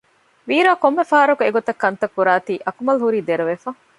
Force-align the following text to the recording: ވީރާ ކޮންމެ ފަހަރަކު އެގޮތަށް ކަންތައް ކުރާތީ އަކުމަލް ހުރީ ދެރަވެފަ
ވީރާ 0.49 0.71
ކޮންމެ 0.81 1.03
ފަހަރަކު 1.11 1.41
އެގޮތަށް 1.45 1.81
ކަންތައް 1.83 2.13
ކުރާތީ 2.15 2.53
އަކުމަލް 2.65 3.01
ހުރީ 3.03 3.19
ދެރަވެފަ 3.27 3.69